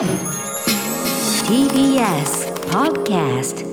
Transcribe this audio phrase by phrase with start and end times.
[0.00, 0.08] TBS
[2.70, 3.66] Podcast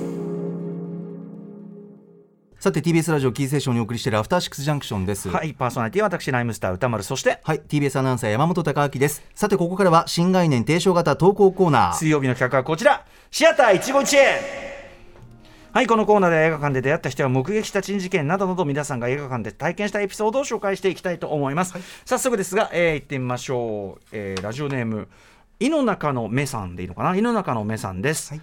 [2.58, 5.30] さて TBS ラジオキーセーションにお送りしているアフターシックスジャンクションです。
[5.30, 9.22] はい、パーソナリティは私、ライムスター歌丸、そして、はい TBS アナウンサー山本貴明です。
[9.34, 11.94] さてここからは新概念提唱型投稿コーナー。
[11.94, 14.68] 水曜日の企画はこちら、シアター一期一会。
[15.72, 21.74] はい、このコーナーでは映画館で出会った人や目撃した珍事件などなど皆さんが映画館で体験したエピソードを紹介していきたいと思います。
[22.04, 24.04] 早速ですが、えー行ってみましょう。
[24.12, 25.08] えーラジオネーム、
[25.60, 27.16] 井の中の目さんでいいのかな？
[27.16, 28.32] 井の中の目さんです。
[28.32, 28.40] はい。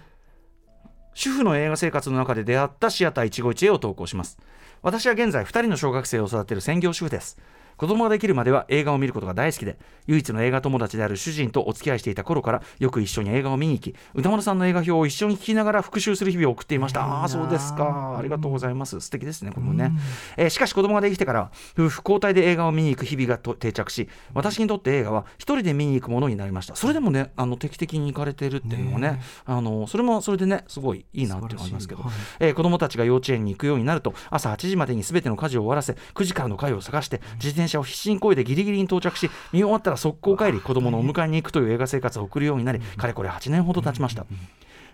[1.14, 4.38] 主婦の映画生活の中で出会ったシアター一期一会を投稿します。
[4.82, 7.38] 私は現在2人の小学生を育てる専業主婦です
[7.76, 17.04] 子供ができるまでは映画を見ることが大好きで唯一の映画友達である主人とお付き合いしていた頃からよく一緒に映画を見に行き歌丸さんの映画表を一緒に聞きながら復習する日々を送っていました。
[17.04, 18.16] ああーそうですか。
[18.18, 19.00] ありがとうございます。
[19.00, 19.92] 素敵ですねこれもね、
[20.36, 26.76] えーしかし子供ができてから夫婦交代で映画を見に行く日々がと定着し私にとって映画は一人で見に行くものになりました。
[26.76, 32.36] それでもねあの定期的に行かれてるっていうのはねあのそれもそれでねすごいいいなって思いますけど、素晴らしい。
[32.40, 44.26] えー子供たちが幼稚園に行くようになると朝8時までに全ての家事を終わらせ9時からの会を探して自転車を必死に漕いでギリギリに到着し見終わったら速攻帰り子供のお迎えに行くという映画生活を送るようになりかれこれ8年ほど経ちました。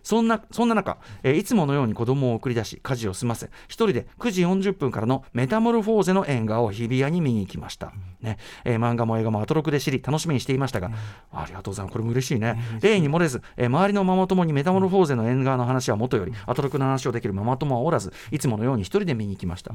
[0.03, 8.39] そんなそんな中、えーいつものように子供を送り出し家事を済ませ一人で9時40分からのメタモルフォーゼの映画を日比谷に見に行きました、ね。
[8.65, 10.91] えー漫画も映画もアトロクで知り楽しみにしていましたが、
[11.33, 11.93] ありがとうございます。
[11.93, 19.73] これも嬉しいね、例に漏れず、えー周りのママ友にメタモルフォーゼの映画の話はもとよりアトロクの話をできるママ友はおらずいつものように一人で見に行きました、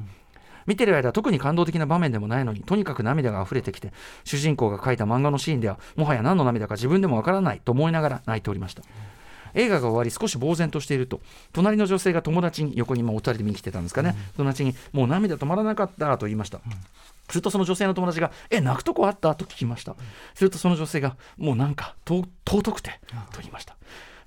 [0.67, 3.91] 見てる間特に感動的な場面でもないのにとにかく涙が溢れてきて
[4.23, 8.83] 主人公が描いた漫画のシーンではもはや何の涙か自分でもわからないと思いながら泣いておりました。
[9.53, 11.19] 映画が終わり少し呆然としていると
[11.51, 16.59] 隣の女性が友達に横に今お二人で見に来てたんですかね、友達にもう涙止まらなかったと言いました、
[17.29, 19.95] するとその女性の友達が「え泣くとこあった?」と聞きました。
[20.35, 22.99] するとその女性が「もうなんかと尊くて」
[23.31, 23.75] と言いました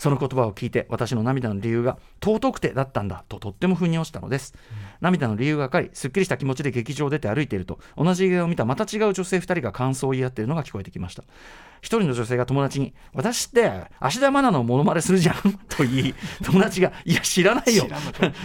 [0.00, 4.54] その言葉を聞いて私の涙の理由が尊くてだったんだととっても腑に落ちたのです、
[5.02, 11.22] 涙の理由が分かりすっきりした気持ちで劇場を出て歩いていると同じ映画を見たまた違う女性2人が感想を言い合っているのが聞こえてきました。
[11.82, 13.70] 一人の女性が友達に「私って
[14.00, 15.36] 芦田愛菜のモノマネするじゃん」
[15.68, 16.14] と言い
[16.44, 17.86] 友達が「いや知らないよ。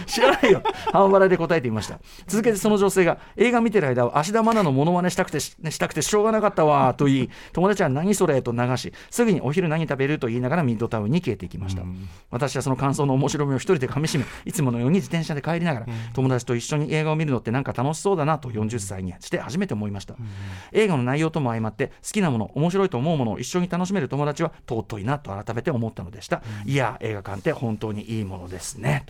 [0.06, 2.00] 知らないよ」半笑いで答えていました。
[2.26, 11.82] 続けてその女性が映画見てる間は芦田愛菜のモノマネしたくてししたくてしょうがなかったわと言い友達は「何それ?」と流しすぐに「お昼何食べる?」と言いながらミッドタウンに消えていきました。
[12.30, 20.14] 私はその感想の面白みを一人でかみしめいつものように自転車で帰りながら友達と一緒に映画を見るのってなんか楽しそうだなと40歳にして初めて思いました。
[20.72, 29.04] 映画の内容とも相まって好きなもの面白いと思うものを一緒に楽しめる友達は尊いなと改めて思ったのでした、いや映画館って本当にいいものですね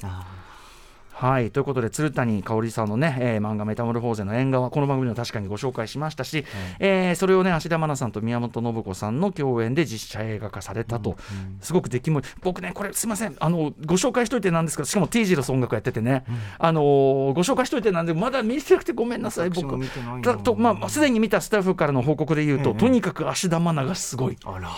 [1.19, 1.51] はい。
[1.51, 6.45] ということで鶴谷香織さんのね、えー漫画「メタモルフォーゼ」の縁側この番組でも確かにご紹介しましたし、
[6.79, 11.17] えーそれをね芦田愛菜さんと宮本信子さんの共演で実写映画化されたと、
[11.63, 13.37] すごく出来も僕ねこれすいません。
[13.41, 16.27] あのご紹介しといてなんですけどしかも T ジロス音楽やっててね、
[16.59, 19.49] あのーご紹介しといてなんでまだ見てなくてごめんなさい。
[19.49, 19.75] 僕。
[20.21, 24.37] だとまあすでに見たスタッフからの報告で言うと、ええとにかく芦田愛菜がすごい。
[24.45, 24.69] あら。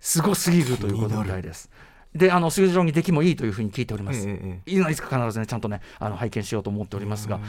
[0.00, 1.70] すごすぎるということみたいです。
[2.16, 4.28] であの数字上に出来もいいというふうに聞いております。
[4.28, 7.40] えええいつか必ずねちゃんとねあの拝見しようと思っておりますが、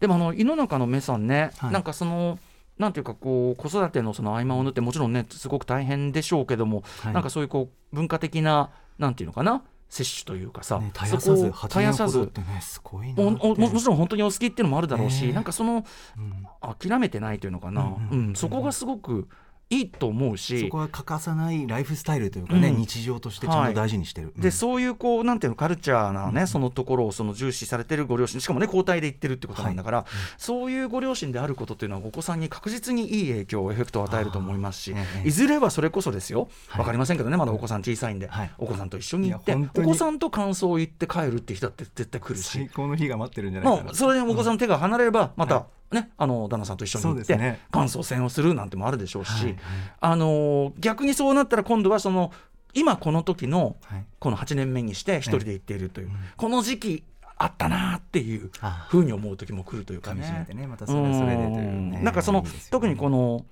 [0.00, 1.72] でもあの井の中の目さんね、はい。
[1.72, 2.38] なんかその
[2.78, 7.14] なんていうかこう子育てのその合間を縫ってもちろんねすごく大変でしょうけども、はい。
[7.14, 15.32] なんかそういうこう文化的ななんていうのかな摂取というかさ、ね、絶やさずそこを8絶やさずねすごいなおももちろん本当にお好きっていうのもあるだろうし、ねえ。
[15.32, 15.84] なんかその
[16.16, 16.46] うん。
[16.78, 18.28] 諦めてないというのかな、うんうん。
[18.28, 19.28] うんそこがすごく
[19.68, 22.76] いいと思うしそこは欠かさないライフスタイルというかね、うん。
[22.76, 24.52] 日常としてちゃんと大事にしてる、でうん。
[24.52, 30.06] そういうこうなんていうのカルチャーなね、そのところをその重視されてるご両親しかもね交代で行ってるってことなんだから、
[30.38, 34.94] そういうご両親であることっていうのはお子さんに確実にいい影響エフェクトを与えると思いますし、
[35.24, 36.80] いずれはそれこそですよ、はい。
[36.80, 38.50] わかりませんけどねまだお子さん小さいんで、はい。
[38.58, 42.58] お子さんと一緒に行ってお子さんと感想を言って帰るって人だって絶対来るし。
[42.58, 42.68] 最。
[42.68, 49.56] 高の日が待ってるんじゃないかな、もうそれでお子さんの手が離れればまた、ね、あの旦那さんと一緒に行って、感想戦をするなんてもあるでしょうし、はいはい。
[50.00, 52.32] あのー逆にそうなったら今度はその
[52.74, 54.04] 今この時のはい。
[54.18, 57.04] この8年目にして一人で行っているという、この時期
[57.38, 60.44] あったなっていうあふうに思う時も来るというかね。
[60.48, 60.66] てね。
[60.66, 61.98] またそれはそれでというね。
[61.98, 62.04] うん。
[62.04, 62.50] なんかそのね。
[62.70, 63.44] 特にこの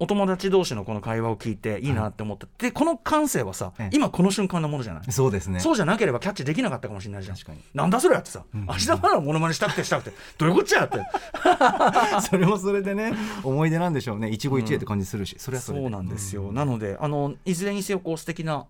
[0.00, 3.90] お友達同士のこの会話を聞いていいなって思った、でこの感性はさ、ええ。
[3.92, 5.60] 今この瞬間のものじゃない、そうですね。
[5.60, 7.36] そうじゃなければキャッチできなかったかもしれないじゃん。
[7.36, 7.60] 確かに。
[7.74, 8.64] なんだそれやってさ、うん。
[8.64, 10.12] 明日からのモノマネしたくてしたくて。
[10.38, 10.98] どういうこっちゃって
[12.26, 13.12] それもそれでね
[13.44, 14.30] 思い出なんでしょうね。
[14.30, 16.54] 一期一会って感じするし、それはそそうなんですよ、うん。
[16.54, 18.66] なのであのいずれにせよこう素敵な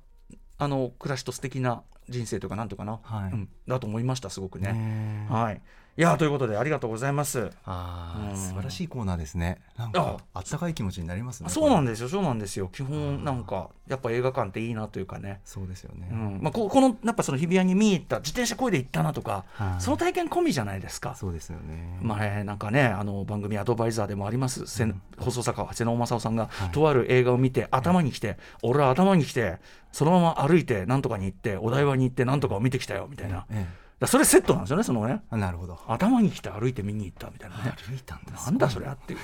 [0.58, 3.32] あの暮らしと素敵な人生というかなんというかな、はい。
[3.32, 4.72] うん、だと思いましたすごくね。
[4.72, 5.62] ねはい
[5.96, 7.50] いやということでありがとうございます。
[7.66, 9.58] ああ、うん素晴らしいコーナーですね。
[9.76, 11.50] なんかあったかい気持ちになりますね。
[11.50, 15.40] そうなんでですよそうなんですよ基本なんかやっぱ映画館っていいなというかね。
[15.44, 16.08] そうですよね。
[16.10, 21.14] うんまあ、ここのやっぱその日比谷に見に行った自転車こいで行ったなとか、はいその体験込みじゃないですか。
[21.16, 21.98] そうですよね。
[22.00, 29.58] まあね、なんかねあの番組アドバイザーでもあります、せん放送作家瀬能正夫さんが、はいとある映画を見て頭にきて、俺は頭にきて
[29.92, 33.66] そのまま歩いてなんとかに行ってお台場に行ってなんとかを見てきたよみたいな、だかえ
[34.00, 35.78] らそれセットなんですよねそのねなるほど。
[35.86, 38.46] 頭にきて歩いて見に行ったみたいなね、歩いたんです。
[38.46, 39.18] なんだそれあっていう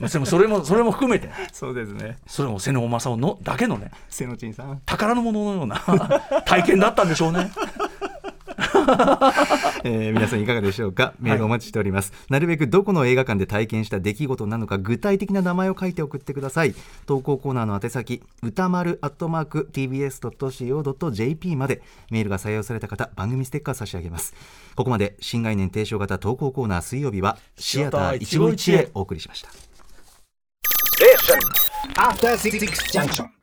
[0.00, 2.18] まあでもそれもそれも含めてそうですね。
[2.26, 4.80] それも瀬能正夫のだけのね瀬野珍さん。
[4.86, 5.76] 宝の物のような
[6.46, 7.50] 体験だったんでしょうね。
[9.84, 11.14] えー皆さんいかがでしょうか？
[11.20, 16.74] メールお待ちしております、なるべくどこの映画館で体験した出来事なのか具体的な名前を書いて送ってください。
[17.06, 21.82] 投稿コーナーの宛先歌丸アットマーク tbs.co.jp まで。
[22.10, 24.34] メールが採用された方番組ステッカー差し上げます。
[24.74, 29.48] ここまで新概念提唱型投稿コーナー水曜日はシアター151へお送りしました。
[31.94, 32.58] After Six
[32.92, 33.37] Junction.